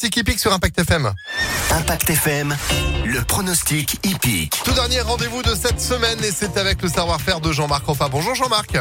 pronostic 0.00 0.16
hippique 0.16 0.40
sur 0.40 0.50
Impact 0.54 0.78
FM. 0.78 1.12
Impact 1.72 2.08
FM, 2.08 2.56
le 3.04 3.20
pronostic 3.22 3.98
hippique. 4.02 4.58
Tout 4.64 4.72
dernier 4.72 5.02
rendez-vous 5.02 5.42
de 5.42 5.54
cette 5.54 5.78
semaine 5.78 6.18
et 6.24 6.30
c'est 6.32 6.56
avec 6.56 6.80
le 6.80 6.88
savoir-faire 6.88 7.40
de 7.40 7.52
Jean-Marc 7.52 7.86
Enfin. 7.86 8.08
Bonjour 8.10 8.34
Jean-Marc. 8.34 8.78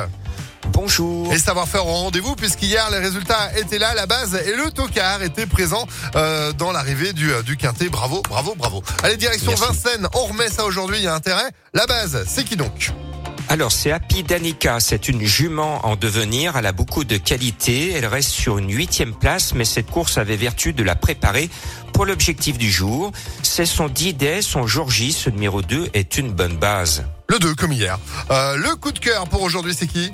Bonjour. 0.69 1.33
Et 1.33 1.37
savoir-faire 1.37 1.85
au 1.85 1.93
rendez-vous 1.93 2.37
puisqu'hier 2.37 2.89
les 2.89 2.99
résultats 2.99 3.51
étaient 3.57 3.79
là, 3.79 3.93
la 3.95 4.05
base 4.05 4.33
et 4.33 4.55
le 4.55 4.71
tocard 4.71 5.21
était 5.21 5.45
présent 5.45 5.85
euh, 6.15 6.53
dans 6.53 6.71
l'arrivée 6.71 7.11
du, 7.11 7.33
du 7.43 7.57
quintet. 7.57 7.89
Bravo, 7.89 8.21
bravo, 8.21 8.55
bravo. 8.55 8.81
Allez, 9.03 9.17
direction 9.17 9.51
Merci. 9.59 9.65
Vincennes, 9.65 10.07
on 10.13 10.23
remet 10.23 10.47
ça 10.47 10.63
aujourd'hui, 10.63 10.99
il 10.99 11.03
y 11.03 11.07
a 11.07 11.13
intérêt. 11.13 11.51
La 11.73 11.85
base, 11.85 12.23
c'est 12.29 12.45
qui 12.45 12.55
donc? 12.55 12.93
Alors 13.51 13.71
c'est 13.71 13.91
Happy 13.91 14.21
Danica, 14.21 14.79
c'est 14.79 15.09
une 15.09 15.23
jument 15.23 15.83
en 15.83 15.95
devenir, 15.95 16.55
elle 16.55 16.67
a 16.67 16.71
beaucoup 16.71 17.03
de 17.03 17.17
qualités, 17.17 17.91
elle 17.93 18.05
reste 18.05 18.29
sur 18.29 18.59
une 18.59 18.71
huitième 18.71 19.15
place, 19.15 19.55
mais 19.55 19.65
cette 19.65 19.89
course 19.89 20.19
avait 20.19 20.35
vertu 20.35 20.71
de 20.71 20.83
la 20.83 20.95
préparer 20.95 21.49
pour 21.91 22.05
l'objectif 22.05 22.59
du 22.59 22.69
jour. 22.69 23.11
C'est 23.41 23.65
son 23.65 23.87
10 23.87 24.13
day, 24.13 24.43
son 24.43 24.67
jour 24.67 24.91
J, 24.91 25.11
ce 25.11 25.31
numéro 25.31 25.63
2 25.63 25.89
est 25.95 26.19
une 26.19 26.31
bonne 26.31 26.57
base. 26.57 27.05
Le 27.27 27.39
2 27.39 27.55
comme 27.55 27.71
hier. 27.71 27.97
Euh, 28.29 28.55
le 28.55 28.75
coup 28.75 28.91
de 28.91 28.99
cœur 28.99 29.27
pour 29.27 29.41
aujourd'hui, 29.41 29.73
c'est 29.73 29.87
qui? 29.87 30.11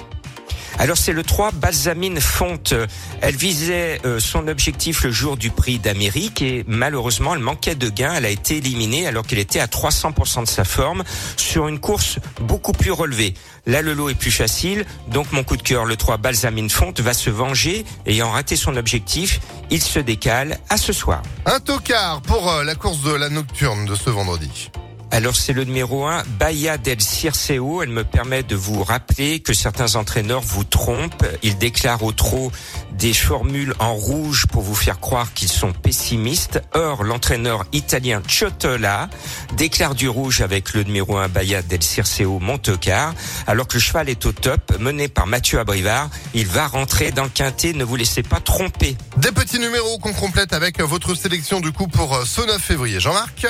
Alors 0.77 0.97
c'est 0.97 1.13
le 1.13 1.23
3 1.23 1.51
Balsamine 1.51 2.19
Fonte. 2.19 2.73
Elle 3.21 3.35
visait 3.35 4.01
euh, 4.05 4.19
son 4.19 4.47
objectif 4.47 5.03
le 5.03 5.11
jour 5.11 5.37
du 5.37 5.49
prix 5.49 5.79
d'Amérique 5.79 6.41
et 6.41 6.65
malheureusement 6.67 7.33
elle 7.33 7.41
manquait 7.41 7.75
de 7.75 7.89
gain. 7.89 8.13
Elle 8.15 8.25
a 8.25 8.29
été 8.29 8.57
éliminée 8.57 9.07
alors 9.07 9.25
qu'elle 9.25 9.39
était 9.39 9.59
à 9.59 9.67
300% 9.67 10.41
de 10.41 10.47
sa 10.47 10.65
forme 10.65 11.03
sur 11.37 11.67
une 11.67 11.79
course 11.79 12.19
beaucoup 12.41 12.73
plus 12.73 12.91
relevée. 12.91 13.33
Là 13.65 13.81
le 13.81 13.93
lot 13.93 14.09
est 14.09 14.15
plus 14.15 14.31
facile, 14.31 14.85
donc 15.07 15.31
mon 15.31 15.43
coup 15.43 15.57
de 15.57 15.63
cœur, 15.63 15.85
le 15.85 15.95
3 15.95 16.17
Balsamine 16.17 16.69
Fonte, 16.69 16.99
va 16.99 17.13
se 17.13 17.29
venger. 17.29 17.85
Ayant 18.05 18.31
raté 18.31 18.55
son 18.55 18.75
objectif, 18.75 19.39
il 19.71 19.81
se 19.81 19.99
décale 19.99 20.59
à 20.69 20.77
ce 20.77 20.93
soir. 20.93 21.21
Un 21.45 21.59
tocard 21.59 22.21
pour 22.21 22.51
euh, 22.51 22.63
la 22.63 22.75
course 22.75 23.01
de 23.01 23.13
la 23.13 23.29
nocturne 23.29 23.85
de 23.85 23.95
ce 23.95 24.09
vendredi. 24.09 24.71
Alors 25.11 25.35
c'est 25.35 25.53
le 25.53 25.63
numéro 25.63 26.05
1, 26.05 26.23
Bahia 26.39 26.77
del 26.77 26.99
Circeo. 26.99 27.81
Elle 27.81 27.89
me 27.89 28.03
permet 28.03 28.43
de 28.43 28.55
vous 28.55 28.83
rappeler 28.83 29.39
que 29.39 29.53
certains 29.53 29.95
entraîneurs 29.95 30.41
vous 30.41 30.63
trompent. 30.63 31.25
Ils 31.41 31.57
déclarent 31.57 32.03
au 32.03 32.11
trot 32.11 32.51
des 32.91 33.13
formules 33.13 33.73
en 33.79 33.93
rouge 33.93 34.45
pour 34.47 34.61
vous 34.61 34.75
faire 34.75 34.99
croire 34.99 35.33
qu'ils 35.33 35.49
sont 35.49 35.71
pessimistes. 35.73 36.61
Or, 36.73 37.03
l'entraîneur 37.03 37.65
italien 37.71 38.21
Ciotola 38.27 39.09
déclare 39.55 39.95
du 39.95 40.09
rouge 40.09 40.41
avec 40.41 40.73
le 40.73 40.83
numéro 40.83 41.17
1 41.17 41.29
Bahia 41.29 41.61
del 41.61 41.83
Circeo 41.83 42.39
Montecar. 42.39 43.13
Alors 43.47 43.67
que 43.67 43.75
le 43.75 43.79
cheval 43.79 44.09
est 44.09 44.25
au 44.25 44.31
top, 44.31 44.77
mené 44.79 45.07
par 45.07 45.27
Mathieu 45.27 45.59
Abrivard, 45.59 46.09
il 46.33 46.47
va 46.47 46.67
rentrer 46.67 47.11
dans 47.11 47.23
le 47.23 47.29
quintet. 47.29 47.73
Ne 47.73 47.83
vous 47.83 47.95
laissez 47.95 48.23
pas 48.23 48.39
tromper. 48.39 48.97
Des 49.17 49.31
petits 49.31 49.59
numéros 49.59 49.97
qu'on 49.99 50.13
complète 50.13 50.53
avec 50.53 50.81
votre 50.81 51.15
sélection 51.15 51.61
du 51.61 51.71
coup 51.71 51.87
pour 51.87 52.15
euh, 52.15 52.25
ce 52.25 52.41
9 52.41 52.61
février. 52.61 52.99
Jean-Marc? 52.99 53.47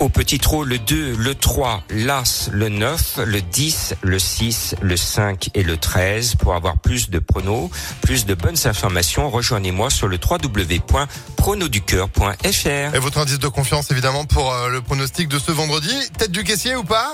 Au 0.00 0.08
petit 0.08 0.38
trot, 0.38 0.64
le 0.64 0.78
2, 0.78 1.14
le 1.18 1.34
3, 1.34 1.82
l'As, 1.90 2.48
le 2.52 2.70
9, 2.70 3.18
le 3.26 3.42
10, 3.42 3.96
le 4.00 4.18
6, 4.18 4.76
le 4.80 4.96
5 4.96 5.50
et 5.54 5.62
le 5.62 5.76
13. 5.76 6.36
Pour 6.36 6.54
avoir 6.54 6.78
plus 6.78 7.10
de 7.10 7.18
pronos, 7.18 7.68
plus 8.00 8.24
de 8.24 8.32
bonnes 8.34 8.56
informations, 8.64 9.28
rejoignez-moi 9.28 9.90
sur 9.90 10.08
le 10.08 10.16
www.pronoducœur.fr. 10.18 12.94
Et 12.94 12.98
votre 12.98 13.18
indice 13.18 13.38
de 13.38 13.48
confiance 13.48 13.90
évidemment 13.90 14.24
pour 14.24 14.50
euh, 14.54 14.70
le 14.70 14.80
pronostic 14.80 15.28
de 15.28 15.38
ce 15.38 15.52
vendredi. 15.52 15.94
Tête 16.16 16.32
du 16.32 16.44
caissier 16.44 16.76
ou 16.76 16.84
pas? 16.84 17.12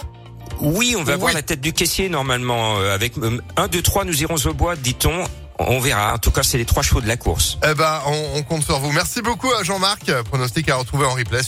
Oui, 0.60 0.94
on 0.96 1.02
va 1.02 1.14
Oui. 1.14 1.18
voir 1.20 1.32
la 1.32 1.42
tête 1.42 1.60
du 1.60 1.72
caissier 1.72 2.08
normalement. 2.08 2.78
euh, 2.78 2.94
Avec 2.94 3.14
1, 3.56 3.66
2, 3.68 3.82
3, 3.82 4.04
nous 4.04 4.22
irons 4.22 4.36
au 4.46 4.54
bois, 4.54 4.76
dit-on. 4.76 5.24
On 5.58 5.80
verra. 5.80 6.12
En 6.14 6.18
tout 6.18 6.30
cas, 6.30 6.42
c'est 6.42 6.58
les 6.58 6.66
trois 6.66 6.82
chevaux 6.82 7.00
de 7.00 7.08
la 7.08 7.16
course. 7.16 7.56
Eh 7.66 7.72
ben, 7.72 8.02
on, 8.06 8.32
on 8.34 8.42
compte 8.42 8.62
sur 8.62 8.78
vous. 8.78 8.92
Merci 8.92 9.22
beaucoup 9.22 9.50
à 9.58 9.62
Jean-Marc. 9.62 10.12
Pronostic 10.24 10.68
à 10.68 10.76
retrouver 10.76 11.06
en 11.06 11.14
replay 11.14 11.38
sur 11.38 11.44